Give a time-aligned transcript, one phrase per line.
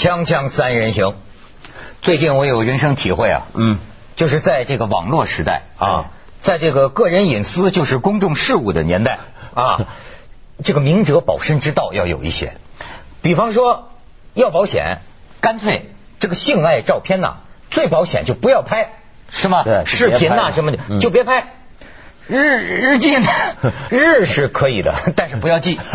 [0.00, 1.14] 锵锵三人行，
[2.00, 3.78] 最近我有人生体会啊，嗯，
[4.16, 6.04] 就是在这个网络时代哎啊，
[6.40, 9.18] 在这个个人隐私就是公众事务的年代
[9.52, 9.88] 啊，
[10.64, 12.54] 这个明哲保身之道要有一些。
[13.20, 13.90] 比方说
[14.32, 15.02] 要保险，
[15.42, 17.40] 干脆这个性爱照片呐、
[17.70, 18.92] 最保险就不要拍，
[19.30, 19.64] 是吗？
[19.64, 21.52] 对视频呐什么的嗯就别拍。
[22.30, 23.26] 日日记呢？
[23.90, 25.78] 日是可以的， 但是不要记。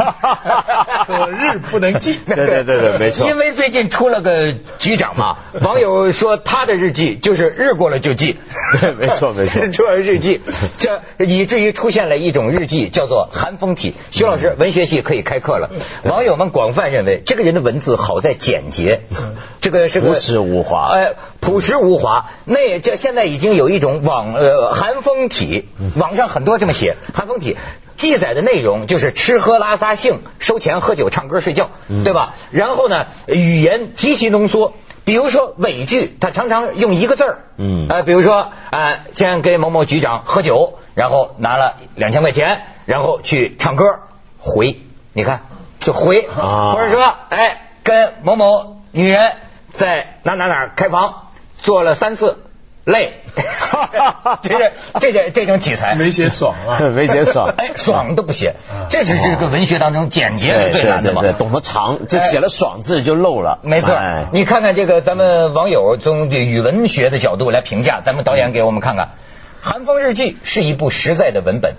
[1.30, 2.20] 日不能记。
[2.26, 8.38] 对对对对没错因为最近出了个局长嘛，网友说他的日记就是日过了就记。
[8.82, 10.42] 对没错没错就是日记，
[10.78, 13.96] 这以至于出现了一种日记叫做寒风体。
[14.12, 15.70] 徐老师，文学系可以开课了。
[16.04, 19.02] 网友们广泛认为，这个人的文字好在简洁，
[19.62, 22.26] 这个是个朴实无华哎，朴实无华。
[22.46, 27.58] 那这现在已经有一种网呃寒风体，网上很多这么写寒风体。
[27.96, 31.70] 记载的内容就是吃喝拉撒性、收钱、喝酒、唱歌、睡觉，
[32.04, 32.34] 对吧？
[32.52, 34.74] 然后呢，语言极其浓缩。
[35.06, 43.86] 比如说尾句，他常常用一个字儿，嗯呃，比如说，呃，先跟某某局长喝酒，然后拿了两千块钱，然后去唱歌，
[44.40, 44.82] 回，
[45.14, 45.44] 你看，
[45.80, 49.34] 就回，啊或者说，哎，跟某某女人
[49.74, 51.28] 在哪哪哪开房
[51.60, 52.40] 做了三次，
[52.86, 53.22] 累，
[54.44, 56.80] 这是这这这种题材，没写爽啊！
[56.96, 57.54] 没写爽。
[57.58, 58.56] 哎，爽都不写，
[58.90, 61.22] 这是这个文学当中简洁是对最难的嘛。
[61.22, 63.58] 对对，懂得长，这写了“爽”字就漏了。
[63.64, 69.06] 没错哎，你看看这个，咱们网友从语文学的角度来评价，咱们导演给我们看看，
[69.62, 71.78] 《寒风日记》是一部实在的文本，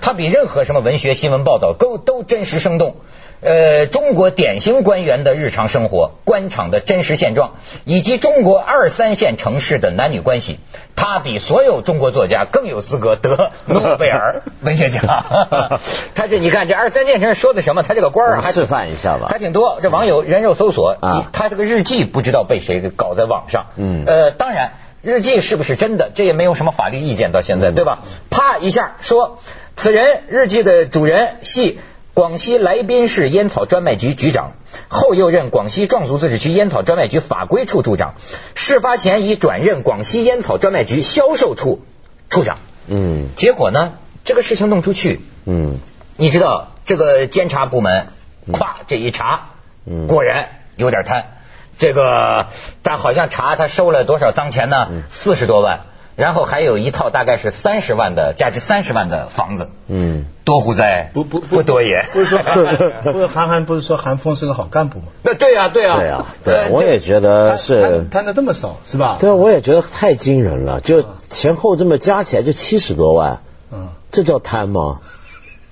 [0.00, 2.96] 它比任何什么文学新闻报道都都真实生动。
[3.40, 10.58] 呃，中国典型官员的日常生活、官场的真实现状，以及中国二三线城市的男女关系，
[10.96, 15.04] 他比所有中国作家更有资格得 诺贝尔文学奖。
[16.14, 17.82] 他这你看这二三线城市说的什么？
[17.82, 19.38] 他这个官儿还示范一下吧还。
[19.38, 19.78] 挺多。
[19.82, 23.66] 这网友人肉搜索，啊他这个日记不知道被谁给搞在网上。
[23.76, 24.72] 嗯呃，当然。
[25.02, 26.10] 日记是不是真的？
[26.12, 28.00] 这也没有什么法律意见到现在，嗯对吧？
[28.28, 29.38] 啪一下说，
[29.76, 31.78] 此人日记的主人系
[32.16, 34.52] 广西来宾市烟草专卖局局长，
[34.88, 38.14] 后又任广西壮族自治区烟草专卖局法规处处长，
[38.54, 41.84] 事发前已转任广西烟草专卖局销售处
[42.30, 42.56] 处长。
[42.86, 45.78] 嗯结果呢，这个事情弄出去，嗯
[46.16, 48.06] 你知道这个监察部门，
[48.50, 49.50] 咵这一查，
[49.84, 51.34] 嗯果然有点贪。
[51.76, 52.46] 这个
[52.80, 55.02] 但好像查他收了多少脏钱呢？
[55.10, 55.80] 四十多万，
[56.16, 61.10] 然后还有一套大概是三十万的价值三十万的房子，嗯，多乎哉？
[61.14, 62.06] 不不不多也。
[62.12, 62.56] 不是说韩
[63.12, 65.04] 不是韩寒不是说韩风是个好干部吗？
[65.22, 68.24] 那对呀对呀对啊，呃对，我也觉得是贪。
[68.24, 69.18] 的这么少是吧？
[69.20, 75.00] 对啊，我也觉得太惊人了，就前后这么加起来就七十多万，嗯，这叫贪吗？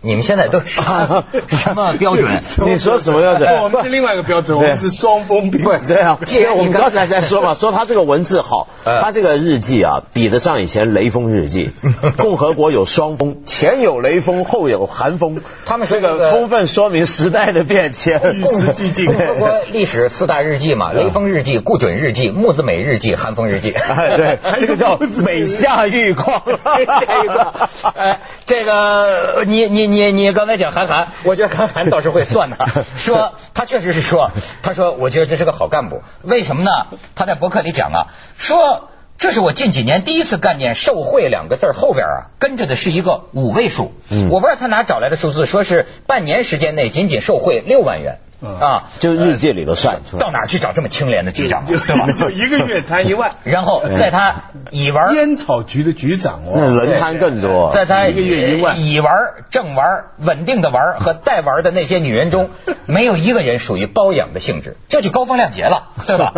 [0.05, 0.67] 你们现在都是
[1.49, 2.41] 什么标准？
[2.67, 3.49] 你说什么标准？
[3.63, 11.71] 我们是另外一个标准，我们是双峰并不是对啊，既然我们刚才在说嘛， 说他这个文字好，呃他这个日记啊，比得上以前雷锋日记。
[12.19, 18.21] 共和国有双峰，前有雷锋，后有寒风，他们这个个充分说明时代的变迁。
[18.35, 23.71] 与时俱进共和国历史四大日记嘛，雷锋日记、顾准日记、木子美日记、寒风日记。
[23.73, 26.43] 哎，对，这个叫美夏玉矿。
[26.45, 26.85] 这
[27.27, 32.57] 个，哎，这个，你你你你刚才讲韩寒，我觉得韩寒倒是会算的，
[32.97, 34.33] 说他确实是说，
[34.63, 36.71] 他说我觉得这是个好干部，为什么呢？
[37.15, 37.99] 他在博客里讲啊，
[38.37, 44.29] 说这是我近几年第一次干见“受贿”两个字后边啊跟着的是一个五位数，嗯。
[44.29, 48.19] 我不知道他哪找来的数字，说是半年时间内仅仅受贿六万元。
[48.19, 50.31] 嗯啊，就日记里头算出来到。
[50.31, 52.13] 哪儿去找这么清廉的局长，就 对吧？
[52.13, 59.13] 就一个月贪一万， 然后在他乙玩烟草局的局长那哦，人贪更多，在他一个月一万乙玩、
[59.51, 59.87] 正玩、
[60.19, 62.51] 稳定的玩和带玩的那些女人中，
[62.87, 66.33] 没有一个人属于包养的性质，这就高风亮节了，对吧？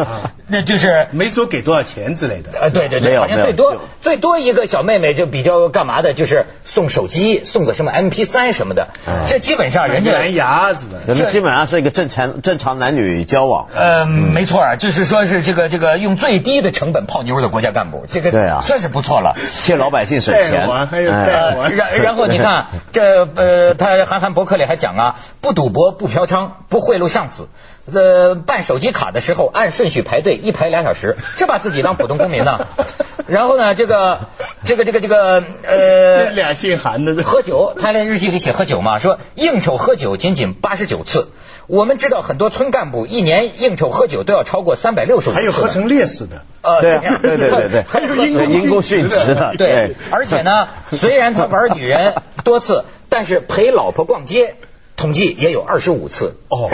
[0.48, 1.08] 那就是。
[1.12, 2.50] 没说给多少钱之类的。
[2.52, 10.98] 呃，对对对，没有没有好像最多最多一个小妹妹就比较干嘛的，就是送手机，送个什么 MP 三什么的，哎这基本上人家蓝牙是吧？
[11.06, 13.68] 人们基本上是一个正常正常男女交往。
[13.74, 19.34] 呃，没错啊，就是说是这个这个用最低的成本泡妞的国家干部，这个对啊算是不错了。
[19.62, 27.48] 替老百姓省钱还有哎带呃，然然后你看这呃，他韩寒博客里还讲啊，不赌博，不嫖娼，不贿赂上司。
[27.90, 32.66] 呃，办手机卡的时候按顺序排队，一排俩小时，这把自己当普通公民呢。
[33.28, 34.26] 然后呢，这个
[34.64, 41.30] 这个这个这个呃，俩姓韩的喝酒，他在日记里写喝酒嘛，说应酬喝酒仅仅八十九次。
[41.66, 47.82] 我们知道很多村干部一年应酬喝酒都要超过三百六十五次，还有喝成烈士的，呃，对啊对对对对。
[47.88, 52.14] 还有因公殉职的对对，而且呢，虽然他玩女人
[52.44, 54.56] 多次，但是陪老婆逛街。
[54.96, 56.36] 统计也有二十五次。
[56.48, 56.70] 哦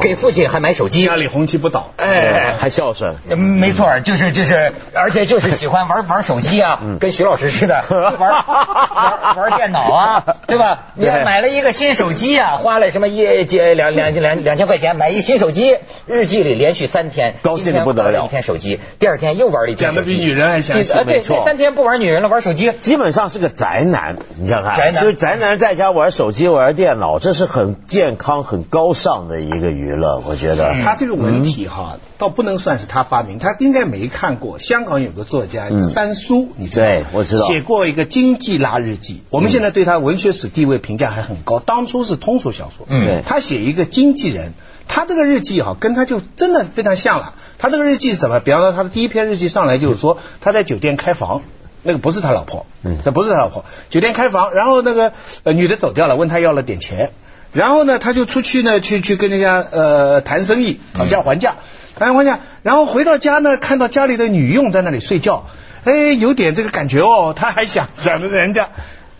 [0.00, 1.14] 给父亲还买手机家。
[1.14, 1.92] 里红旗不倒。
[1.96, 3.16] 哎，还孝顺。
[3.30, 10.86] 嗯没错，就是就是，而且就是喜欢玩 玩手机啊，跟徐老师似的， 玩玩玩电脑啊，对吧？
[10.94, 15.76] 你对买了一个新手机啊，花了什么一几两两两两千块钱买一新手机，
[16.06, 22.72] 日记里连续三天高兴的不得了一天手机，第二天又玩了一天手机，讲的比女人还详细没错这三天不玩女人了，玩手机。
[22.72, 30.74] 基本上是个宅男，你想想看，宅男就是宅男在家玩手机、玩电脑，这是很健康、很高尚的一个娱乐，我觉得。
[30.82, 34.58] 他这个文体哈，倒不能算是他发明，他应该没看过。
[34.58, 36.92] 香港有个作家嗯三苏，你知道吗？
[36.92, 41.60] 对我知道写过一个《经济拉日记》，我们现在对他文学史地位评价还很高。
[41.60, 44.52] 当初是通俗小说，嗯对他写一个经纪人，
[44.88, 47.34] 他这个日记哈，跟他就真的非常像了。
[47.58, 48.40] 他这个日记是什么？
[48.40, 51.42] 比方说他的第一篇日记上来就是说他在酒店开房。
[51.86, 53.66] 那个不是他老婆，嗯这不是他老婆。
[53.90, 55.12] 酒店开房，然后那个
[55.42, 57.10] 呃女的走掉了，问他要了点钱，
[57.54, 61.56] 然后呢，他就出去呢，去去跟人家呃谈生意，讨价还价，
[61.96, 62.40] 讨价还价。
[62.62, 65.46] 然后回到家呢，看到家里的女佣在那里睡觉，
[65.84, 68.68] 哎，有点这个感觉哦，他还想想着人家，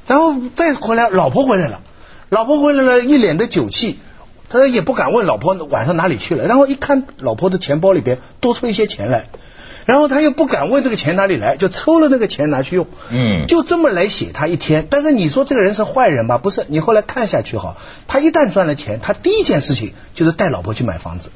[0.07, 1.81] 然后再回来，老婆回来了，
[2.29, 3.99] 老婆回来了，一脸的酒气。
[4.47, 9.25] 他也不敢问老婆晚上哪里去了，然后一看老婆的钱包里边多出一些钱来，
[9.87, 12.87] 然后他又不敢问这个钱哪里来，就抽了那个钱拿去用。
[13.11, 14.87] 嗯就这么来写他一天。
[14.91, 16.39] 但是你说这个人是坏人吧？
[16.39, 17.77] 不是，你后来看下去哈，
[18.09, 21.31] 他一旦赚了钱，他第一件事情就是带老婆去买房子。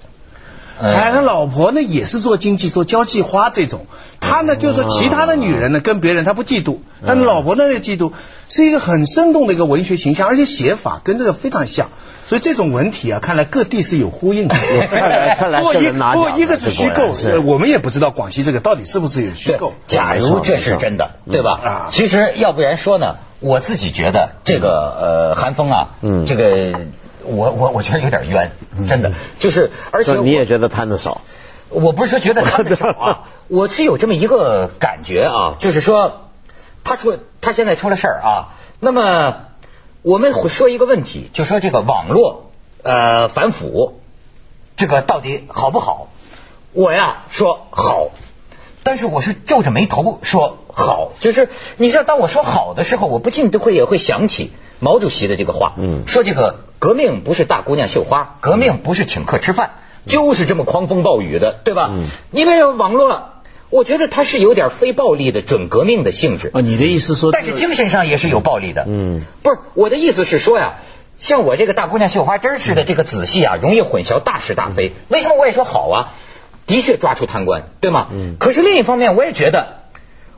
[0.80, 3.86] 哎，他老婆呢也是做经济、做交际花这种，
[4.20, 8.12] 他呢就是说其他的女人呢跟别人他不嫉妒，但是老婆呢也嫉妒，
[8.48, 11.88] 是一个很生动的一个文学形象，而且写法跟这个非常像，
[12.26, 14.54] 所以这种文体啊，看来各地是有呼应的。
[14.54, 17.12] 看来看来不过一不过一个是虚构，
[17.44, 19.74] 我们也不知道广西这个到底是不是有虚构。
[19.86, 21.60] 假如这是真的，对吧？
[21.62, 21.86] 啊。
[21.90, 26.24] 其实要不然说呢，我自己觉得这个呃韩风啊，嗯。
[26.26, 26.46] 这个
[27.28, 28.52] 我我我觉得有点冤，
[28.88, 31.20] 真的，就是而且你也觉得摊子少，
[31.68, 36.30] 我不是说觉得他的少啊， 我是有这么一个感觉啊，就是说
[36.84, 39.36] 他出他现在出了事儿啊，那么
[40.02, 42.50] 我们会说一个问题，就说这个网络
[42.82, 44.00] 呃反腐
[44.76, 46.08] 这个到底好不好？
[46.72, 48.08] 我呀说好。
[48.84, 59.70] 但是我是皱着眉头说好，就是你知道，当我说好的时候，我不禁都会也会想起毛主席的这个话，嗯说这个革命不是大姑娘绣花，革命不是请客吃饭，
[60.06, 61.90] 就是这么狂风暴雨的，对吧？
[61.92, 63.30] 嗯因为网络，
[63.70, 68.84] 我觉得它是有点非暴力的准革命的性质，啊，你的意思说，但是精神上也是有暴力的。
[68.86, 70.76] 嗯，不是我的意思是说呀，
[71.18, 74.92] 像我这个大姑娘绣花针似的这个仔细啊，容易混淆大是大非。
[75.08, 76.14] 为什么我也说好啊？
[76.66, 78.08] 的确抓出贪官，对吗？
[78.12, 79.78] 嗯可是另一方面，我也觉得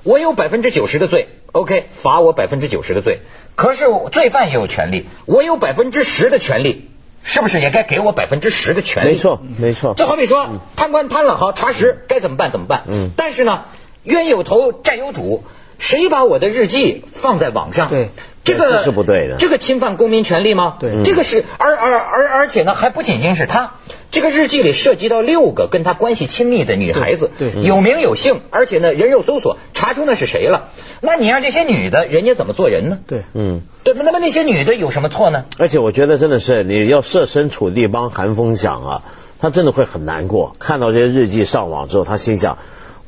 [0.05, 3.21] 我有百分之九十的罪，OK，罚我百分之九十的罪。
[3.57, 6.89] 可是我罪犯也有权利，我有百分之十的权利，
[7.23, 9.09] 是不是也该给我百分之十的权利？
[9.09, 9.95] 没错没错。
[9.95, 12.85] 就好比说，贪官贪了，好查实，该怎么办怎么办。
[12.87, 13.65] 嗯但是呢，
[14.05, 15.45] 冤有头债有主，
[15.79, 17.89] 谁把我的日记放在网上？
[17.89, 18.11] 对，
[18.43, 20.77] 这个这是不对的这个侵犯公民权利吗？
[20.81, 23.75] 对这个是，而而而而且呢，还不仅仅是他，
[24.11, 30.71] 这个日记里涉及到六个跟他关系亲密的女孩子，对对有名有姓，而且呢，人肉搜索查出那是谁了。
[31.03, 32.99] 那你让这些女的，人家怎么做人呢？
[33.07, 33.95] 对，嗯，对？
[33.95, 35.45] 那么那些女的有什么错呢？
[35.59, 39.03] 而且我觉得真的是你要设身处地帮韩风想啊，
[39.39, 40.55] 他真的会很难过。
[40.59, 42.57] 看到这些日记上网之后，他心想，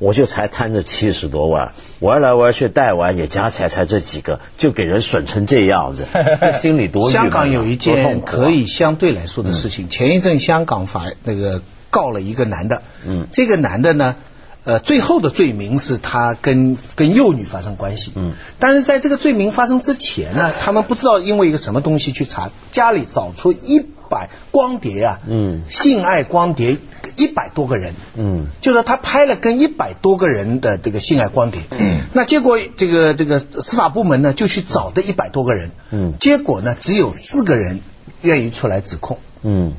[0.03, 6.07] 我就才贪着七十多万，玩来玩去带完也加起来才这几个，就给人损成这样子，
[6.41, 14.17] 这 心里多香港有一件可以相对来说的事情，前一阵香港法那个告了一个男的，嗯这个男的呢。
[14.65, 25.63] 呃，最后的罪名是他跟跟幼女发生关系，嗯，但是在这个罪名发生之前呢，他们不知道因为一个什么东西去查，家里找出一百光碟啊，嗯。
[25.69, 26.77] 性爱光碟
[27.17, 28.47] 一百多个人，嗯。
[28.61, 32.01] 就是说他拍了跟一百多个人的这个性爱光碟，嗯。
[32.13, 36.15] 那结果这个这个司法部门呢就去找这一百多个人，嗯。
[36.21, 37.81] 结果呢只有四个人
[38.21, 39.73] 愿意出来指控，嗯。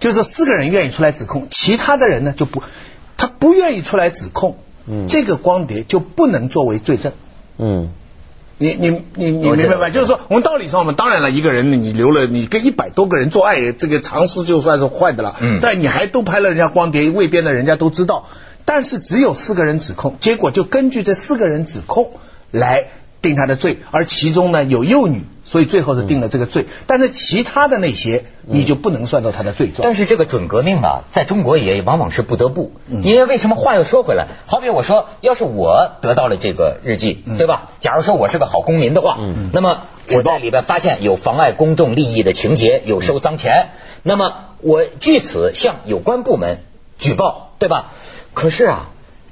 [0.00, 2.62] 就是四个人愿意出来指控，其他的人呢就不，
[3.16, 5.06] 他不愿意出来指控，嗯。
[5.06, 7.12] 这个光碟就不能作为罪证。
[7.60, 7.90] 嗯
[8.58, 9.88] 你你你你明白吧？
[9.90, 15.36] 就是说，我们道理上，我们当然了，一个人你留了，你跟一百多个人做爱，这个常识就算是坏的了。
[15.40, 18.26] 嗯在你还都拍了人家光碟，未编的人家都知道，
[18.64, 22.10] 但是只有四个人指控，结果就根据这四个人指控
[22.50, 22.88] 来
[23.22, 26.66] 定他的罪，而其中呢有幼女所以最后是定了这个罪。
[26.86, 29.80] 但是其他的那些你就不能算到他的罪状。
[29.82, 34.26] 但是这个准革命啊，在中国也往往是不得不，因为为什么话又说回来？
[34.46, 37.70] 好比我说，要是我得到了这个日记，对吧？
[37.80, 39.16] 假如说我是个好公民的话，
[39.52, 43.70] 那么我在里边发现有妨碍公众利益的情节，有收赃钱，
[44.02, 46.58] 那么我据此向有关部门
[46.98, 47.92] 举报，对吧？
[48.34, 48.88] 可是啊，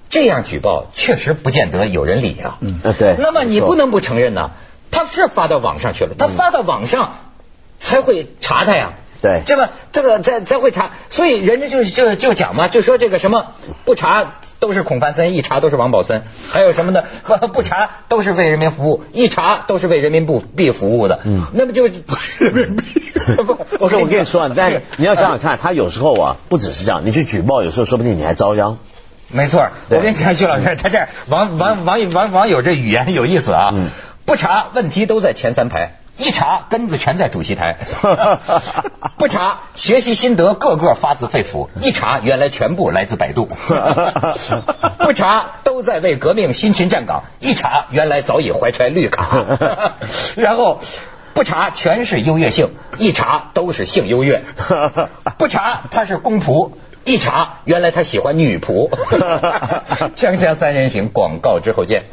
[0.08, 2.58] 这样举报确实不见得有人理啊。
[2.61, 4.52] 嗯啊对那么你不能不承认呢，
[4.96, 7.16] 他是发到网上去了，他发到网上
[7.78, 8.94] 才会查他呀。
[9.22, 13.54] 对这么这个才才会查，所以人家就就就讲嘛，就说这个什么
[13.86, 16.22] 不查都是孔繁森，一查都是王宝森，
[16.52, 17.04] 还有什么呢？
[17.24, 21.20] 不 不查都是为人民服务，一查都是为人民币服务的。
[21.24, 21.94] 嗯，那么就人
[22.54, 22.84] 民币。
[23.42, 28.76] 不 我说我跟你说，但是你要想想看，他有时候啊，不只是这样，你去举报，有时候说不定你还遭殃。
[29.28, 33.70] 没错我跟你讲，徐老师，他这儿网网网友网网友这语言有意思啊。
[33.74, 33.88] 嗯
[34.26, 37.78] 不查问题都在前三排，一查根子全在主席台。
[39.16, 43.49] 不查学习心得个个发自肺腑，一查原来全部来自百度。
[45.00, 49.47] 不查都在为革命辛勤站岗，一查原来早已怀揣绿卡。
[50.37, 50.80] 然后。
[51.35, 54.42] 不查全是优越性，一查都是性优越。
[55.37, 56.71] 不查他是公仆，
[57.04, 58.88] 一查原来他喜欢女仆。
[60.14, 62.04] 锵锵三人行，广告之后见。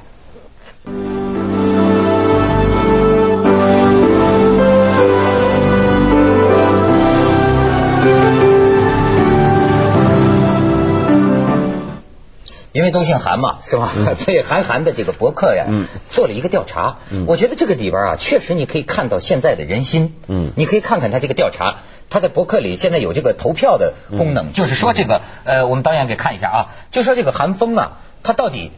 [12.74, 13.94] 因为都姓韩嘛，是吧？
[14.18, 15.88] 所以韩寒的这个博客呀，嗯。
[16.12, 16.98] 做了一个调查。
[17.10, 17.26] 嗯。
[17.28, 20.16] 我觉得这个里边啊，确实你可以看到现在的人心。
[20.28, 20.52] 嗯。
[20.58, 21.78] 你可以看看他这个调查，
[22.10, 26.58] 他在博客里现在有这个投票的功能，就是说这个呃，我们导演给看一下啊，
[26.92, 28.72] 就说这个韩风啊，他到底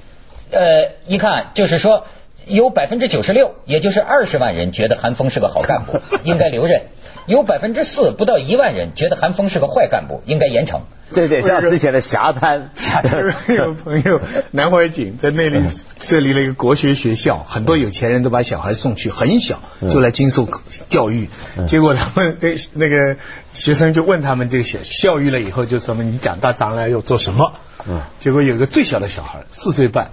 [0.51, 2.05] 呃，一看就是说。
[2.47, 6.81] 有百分之九十六，也就是二十万人觉得韩风是个好干部， 应该留任；
[7.25, 10.81] 有百分之四，不到一万人觉得韩风是个坏干部，应该严惩。
[11.13, 12.71] 对对，像之前的霞滩，
[13.55, 15.63] 有朋友南怀瑾在那里
[15.99, 20.49] 设立了一个国学学校，很多有钱人都把小孩送去，很小就来经受
[20.89, 21.29] 教育。
[21.67, 23.17] 结果他们那那个
[23.53, 27.53] 学生就问他们这个教教育了以后，就说你长大将来要做什么？
[27.87, 28.01] 嗯。
[28.19, 30.09] 结果有个最小的小孩四岁半，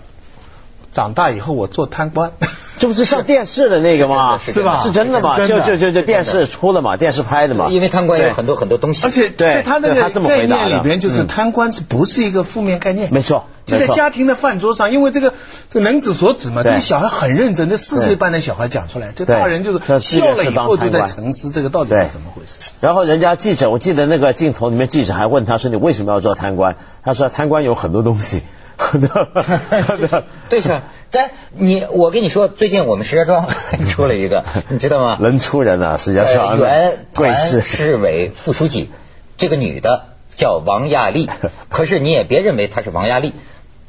[0.93, 2.33] 长大以后我做贪官。
[2.79, 4.39] 这不是上电视的那个吗？
[4.39, 5.39] 是吧是真的吗？
[5.47, 7.69] 就就就就电视出的嘛，电视拍的嘛。
[7.71, 13.13] 因为贪官有很多很多东西，而且对在他那个概念里边，就是嗯贪官是不是一个负面概念？
[13.13, 15.35] 没错就在家庭的饭桌上，因为这个
[15.71, 22.73] 这个能指所指嘛，对这个小孩很认真，这四岁半的小孩讲出来，这大人就是笑了以后就在沉思这个到底对是怎么回事。
[22.81, 28.43] 然后人家记者，我记得那个镜头里面，记者还问他说：“你为什么要做贪官？”他说：“贪官有很多东西。
[30.49, 33.49] 对是，但你我跟你说，最近我们石家庄
[33.91, 35.17] 出了一个， 你知道吗？
[35.19, 38.89] 能出人啊，实际呃上原团贵市市委副书记，
[39.37, 40.05] 这个女的
[40.37, 41.29] 叫王亚丽，
[41.71, 43.33] 可是你也别认为她是王亚丽，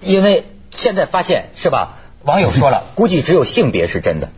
[0.01, 1.99] 因为现在发现是吧？
[2.23, 4.29] 网友说了，估计只有性别是真的，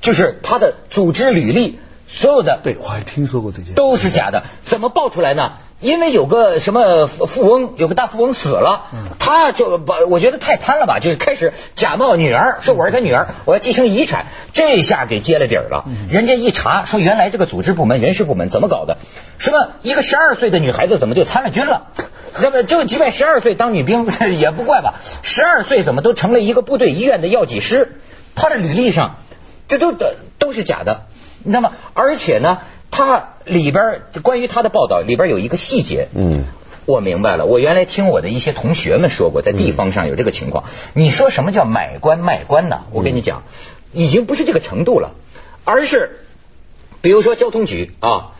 [0.00, 1.78] 就是她的组织履历，
[2.08, 3.74] 所有的对，我还听说过这些。
[3.74, 5.58] 都是假的，怎么爆出来呢？
[5.82, 8.86] 因为有个什么富富翁，有个大富翁死了，
[9.18, 15.84] 他就把我觉得太贪了吧，就是开始假冒女儿，说我是他女儿，我要继承遗产，这下给揭了底儿了。
[16.08, 18.96] 人家一查说，原来这个组织部门、人事部门怎么搞的？
[19.38, 21.88] 什么一个十二岁的女孩子怎么就参了军了？
[22.40, 24.06] 那么就即便十二岁当女兵
[24.38, 24.94] 也不怪吧？
[25.22, 28.00] 十二岁怎么都成了一个部队医院的药剂师？
[28.34, 29.16] 他的履历上
[29.68, 30.06] 这都都
[30.38, 31.02] 都是假的。
[31.44, 32.58] 那么，而且呢，
[32.92, 36.44] 他里边关于他的报道里边有一个细节，嗯，
[36.84, 37.46] 我明白了。
[37.46, 40.64] 我原来听我的一些同学们说过，在地方上有这个情况。
[40.92, 42.82] 你说什么叫买官卖官呢？
[42.92, 43.44] 我跟你讲，
[43.92, 45.12] 已经不是这个程度了，
[45.64, 46.20] 而是
[47.00, 48.32] 比如说交通局啊，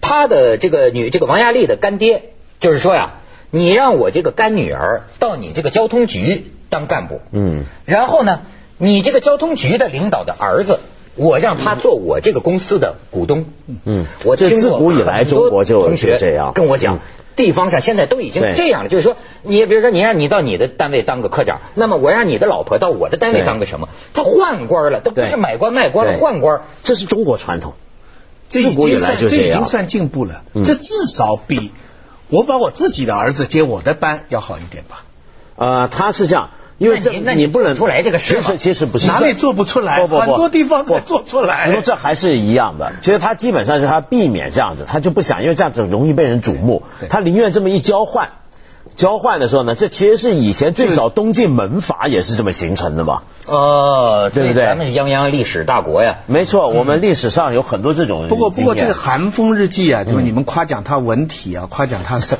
[0.00, 3.20] 他的这个女这个王亚丽的干爹，就是说呀，
[3.50, 8.40] 你让我这个干女儿到你这个交通局当干部，嗯，然后呢，
[8.78, 10.80] 你这个交通局的领导的儿子，
[11.16, 13.46] 我让他做我这个公司的股东。
[13.84, 17.00] 嗯我这自古以来中国就同学这样跟我讲嗯。
[17.34, 23.88] 地方上现在都已经这样了，就是说，你比如说，你让你到你的单位当个科长，那么我让你的老婆到我的单位当个什么？
[24.12, 26.60] 他换官了，他不是买官卖官了，对换官。
[26.82, 27.72] 这是中国传统。
[28.50, 31.72] 这已经算就这这已经算进步了，嗯这至少比
[32.28, 35.04] 我把我自己的儿子接我的班要好一点吧？
[35.56, 36.50] 呃，他是这样，
[36.82, 40.00] 因为这那你那你不能出来这个事其实其实不是哪里做不出来？
[40.00, 41.66] 不不不很多地方都不做出来。
[41.68, 48.30] 你说这还是一样的，其实他基本上是他避免这样子，他就不想，因为这样子容易被人瞩目，他宁愿这么一交换。
[48.94, 53.22] 交换的时候呢，这其实是以前最早东晋门阀也是这么形成的嘛。
[53.46, 56.18] 哦，对不对咱们是泱泱历史大国呀。
[56.26, 62.36] 没错，我们历史上有很多这种不过，不过这个《寒风日记》啊，就是你们夸奖他文体啊，夸奖他是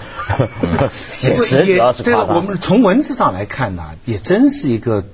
[0.93, 5.05] 写实主要是这个我们从文字上来看呢，也真是一个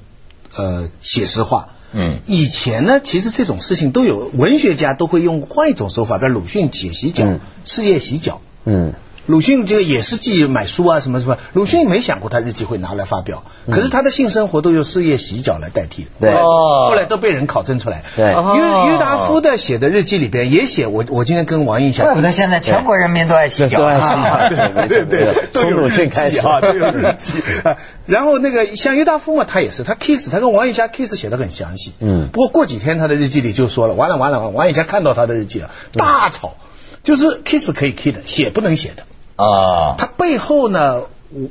[0.57, 1.69] 呃写实化。
[1.91, 8.43] 嗯以前呢，其实这种事情都有文学家都会用换一种手法，比如鲁迅解洗脚嗯，事业洗脚。
[8.67, 8.93] 嗯
[9.29, 16.09] 鲁迅这个也是记买书啊什么什么，鲁迅没想过他日记会拿来发表，可是他的性生活都用事业洗脚来代替。
[16.19, 18.05] 对哦后来都被人考证出来。
[18.17, 22.23] 对哦约约达夫的写的日记里边也写我我今天跟王印怪不象。
[22.23, 24.49] 得现在全国人民都爱洗脚，都爱洗脚
[24.89, 27.43] 对对对，都从鲁迅开始啊，都有日记。
[27.65, 31.93] 啊然后那个像约达夫嘛，他也是，他 kiss，他跟王一霞 kiss 写的很详细。
[32.01, 36.57] 嗯不过过几天他的日记里就说了，完了完了，王一霞看到他的日记了，大吵，
[37.03, 39.03] 就是 kiss 可以 kiss 的，写不能写的。
[39.39, 41.49] 啊，它背后呢，我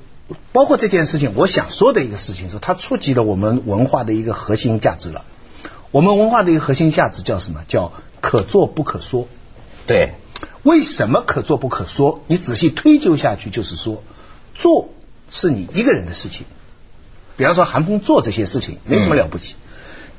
[0.51, 5.24] 包括这件事情，我想说的一个事情是，它触及了我们文化的一个核心价值了。
[5.91, 7.63] 我们文化的一个核心价值叫什么？
[7.70, 9.29] 叫可做不可说。
[9.86, 10.15] 对，
[10.63, 12.20] 为什么可做不可说？
[12.27, 14.03] 你仔细推究下去，就是说，
[14.53, 14.89] 做
[15.32, 16.46] 是你一个人的事情。
[17.38, 19.56] 比方说韩风做这些事情没什么了不起，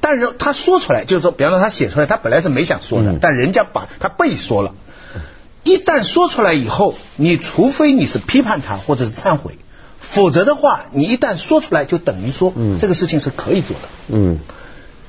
[0.01, 4.75] 但是他说出来，就是说，比方说他写出来，他本来是没想说的，嗯但人家把他背说了。
[5.65, 9.59] 一旦说出来以后，你除非你是批判他或者是忏悔，
[10.01, 12.79] 否则的话，你一旦说出来，就等于说、嗯。
[12.79, 13.89] 这个事情是可以做的。
[14.09, 14.39] 嗯。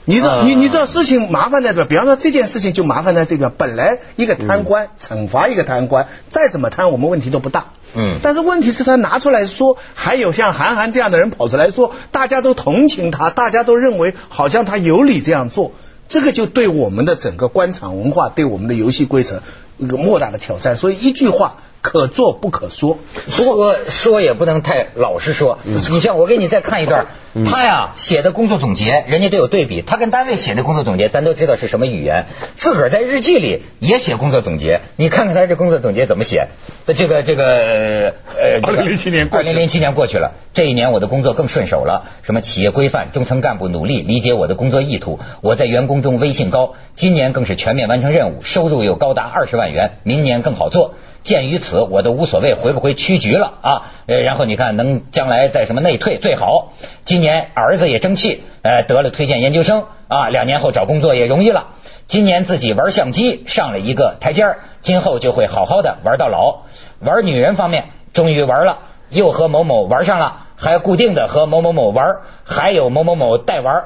[0.06, 0.44] 你知道，啊。
[0.46, 7.68] 你你知道事情麻烦在这，比方说这件事情就麻烦在这个，本来一个贪官、惩罚一个贪官，再怎么贪，我们问题都不大。
[7.94, 8.18] 嗯。
[8.22, 15.74] 但是问题是他拿出来说，还有像韩寒这样的人跑出来说，大家都同情他，大家都认为好像他有理这样做，
[16.10, 19.44] 这个就对我们的整个官场文化，对我们的游戏规则
[19.78, 20.76] 一个莫大的挑战。
[20.76, 22.98] 所以一句话，可做不可说。
[23.28, 25.60] 说说也不能太老实说。
[25.64, 27.08] 你像我给你再看一段，
[27.46, 29.82] 他呀写的工作总结，人家都有对比。
[29.82, 32.28] 他跟单位写的工作总结，咱都知道是什么语言。
[32.56, 36.48] 自个儿在日记里也写工作总结，你看看他这工作总结怎么写。
[36.96, 42.06] 这个这个呃，2007年过去了二零零七年过去了，这一年我的工作更顺手了。
[42.24, 46.74] 什么企业规范，中层干部努力理解我的工作意图，我在员工中威信高。
[46.96, 50.96] 今年更是全面完成任务，收入又高达二十万元，明年更好做。
[51.24, 53.92] 鉴于此，我都无所谓回不回区局了啊。
[54.08, 56.74] 呃，然后你看能将来在什么内退最好。
[57.06, 61.68] 今年儿子也争气，呃，得了推荐研究生啊，两年后找工作也容易了。
[62.08, 64.44] 今年自己玩相机上了一个台阶，
[64.82, 66.64] 今后就会好好的玩到老。
[67.00, 68.80] 玩女人方面，终于玩了，
[69.10, 70.48] 又和某某玩上了。
[70.60, 73.86] 还固定的和某某某玩，还有某某某代玩，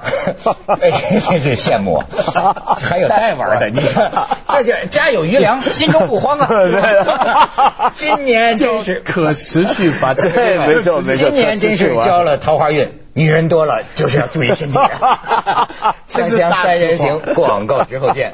[0.81, 2.05] 哎真是羡慕啊！
[2.81, 4.11] 还有代玩的，你看，
[4.49, 7.91] 这就家有余粮，心中不慌啊！
[7.93, 10.31] 今年真是可持续发展。
[10.31, 14.79] 对没错没错今年真是交了桃花运，女人多了就是要注意身体。
[14.79, 18.33] 锵锵三人行，广告之后见。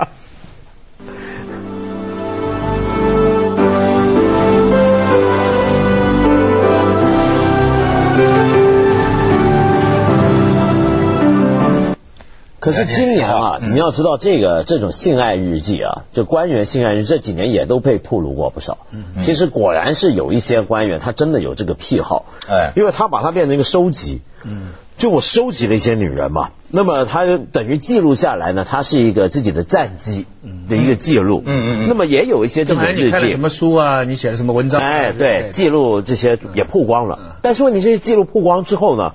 [12.59, 18.79] 可是今年啊，嗯你要知道这个这种性爱日记啊，就官员性爱日记这几年也都被曝露过不少。
[18.91, 24.21] 嗯其实果然是有一些官员他真的有这个癖好，哎因为他把它变成一个收集。
[24.45, 30.25] 嗯，就我收集了一些女人嘛，那么他就等于记录下来呢，他是一个自己的战绩
[30.69, 31.43] 的一个记录。
[31.45, 33.37] 嗯嗯嗯那么也有一些这种日记你看了什。
[33.37, 34.87] 么书啊，你写的什么文章啊？
[34.87, 37.37] 哎，对，记录这些也曝光嗯了。
[37.41, 39.11] 但是问题是，记录曝光之后呢，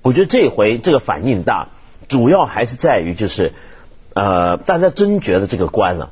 [0.00, 1.68] 我觉得这回这个反应大，
[2.10, 3.54] 主要还是在于就是，
[4.14, 6.10] 呃，大家真觉得这个官了、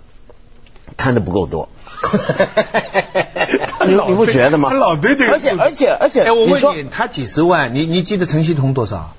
[0.96, 1.68] 贪的不够多。
[3.84, 4.70] 你你不觉得吗？
[4.70, 9.14] 他老对这个而且而且而且，哎，我问你，他几十万，你你记得陈希同多少？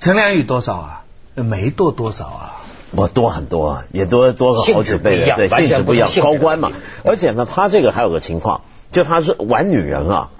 [0.00, 1.04] 陈良宇多少啊？
[1.36, 2.56] 没多多少啊？
[2.90, 6.72] 我多很多，啊，也多多个好几倍的，对，性质不一样高官嘛。
[7.04, 10.30] 而且呢，他这个还有个情况，就他是玩女人啊，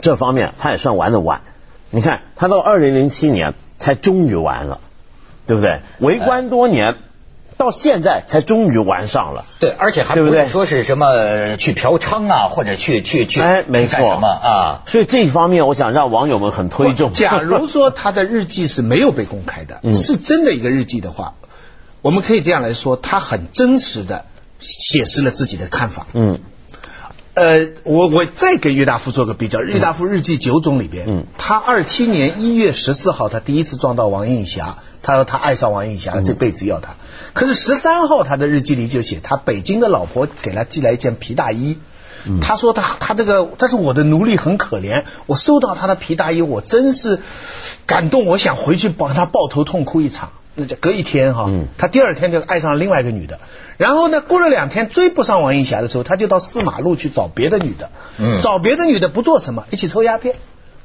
[0.00, 1.42] 这方面他也算玩的晚。
[1.90, 4.80] 你看，他到二零零七年才终于完了，
[5.46, 5.80] 对不对？
[6.00, 6.96] 为官多年，
[7.56, 9.44] 到现在才终于完上了。
[9.60, 14.82] 对，而且还不对不是说是什么去嫖娼啊，或者去去去哎，没错，什么啊？
[14.86, 17.10] 所以这一方面，我想让网友们很推重。
[17.14, 21.34] 假如说他的日记是没有被公开的，嗯是真的一个日记的话，
[22.02, 24.24] 我们可以这样来说，他很真实的
[24.60, 26.06] 写实了自己的看法。
[26.14, 26.40] 嗯
[27.38, 36.94] 呃，我我再给郁达夫做个比较，郁达夫日记九种里边，嗯他二七年一月十四号，他第一次撞到王映霞，他说他爱上王映霞了，这辈子要她。
[37.34, 41.78] 可是十三号他的日记里就写，他北京的老婆给他寄来一件皮大衣。
[42.42, 47.20] 他说他他这个，但是我的奴隶很可怜，我收到他的皮大衣，我真是
[47.86, 50.32] 感动，我想回去帮他抱头痛哭一场。
[50.58, 51.46] 那就隔一天哈，
[51.78, 53.38] 他第二天就爱上了另外一个女的，
[53.76, 58.40] 然后呢，过了两天追不上王映霞的时候，他就到四马路去找别的女的，嗯。
[58.40, 60.34] 找别的女的不做什么，一起抽鸦片。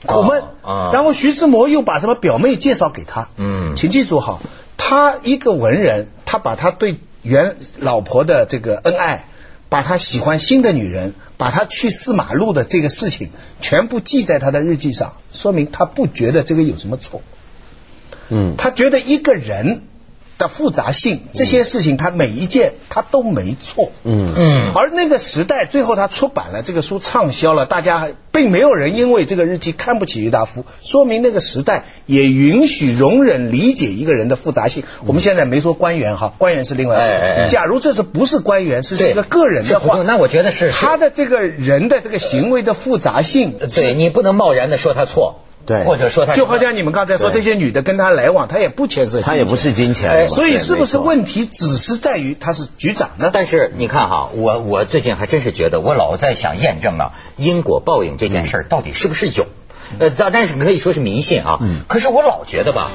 [0.05, 0.43] 苦闷。
[0.61, 0.91] 啊。
[0.93, 3.75] 然后徐志摩又把什么表妹介绍给他，嗯。
[3.75, 4.39] 请记住哈，
[4.77, 9.25] 他一个文人，他把他对原老婆的这个恩爱，
[9.69, 17.23] 把他喜欢新的女人，把他去四马路的这个事情，全部记在他的日记上，说明他不觉得这个有什么错，
[18.29, 19.81] 嗯，他觉得一个人
[20.39, 24.33] 的复杂性，这些事情他每一件他都没错，嗯。
[24.35, 24.71] 嗯。
[24.73, 34.83] 而那个时代，最后他出版了这个书，畅销了，大家并没有人因为这个日记看不起郁达夫，说明那个时代也允许容忍理解一个人的复杂性。
[35.05, 37.43] 我们现在没说官员哈，官员是另外一哎哎哎。
[37.43, 37.47] 个。
[37.49, 39.11] 假如这是不是官员，是对。
[39.11, 40.83] 一个个人的话那我觉得是是。
[40.83, 53.29] 他的这个人的这个行为的复杂性，对你不能贸然的说他错，对或者说他就好像你们刚才说这些女的跟他来往，他也不牵涉他也不是金钱哎，所以是不是问题只是在于他是局长呢？
[53.31, 59.47] 但是你看哈，我我最近还真是觉得，我老在想验证啊，因果报应这件事儿到底是不是有？
[59.99, 61.59] 呃，但但是可以说是迷信啊。
[61.61, 62.89] 嗯可是我老觉得吧，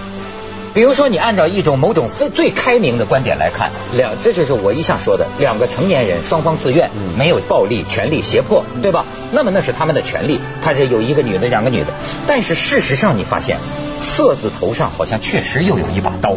[0.75, 9.05] 比如说你按照一种某种非最开明的观点来看，两这就是我一向说的，两个成年人双方自愿，嗯没有暴力、权力胁迫，对吧？
[9.33, 11.93] 那么那是他们的权利，他是有一个女的，两个女的。
[12.27, 13.59] 但是事实上，你发现
[14.01, 16.37] 色字头上好像确实又有一把刀。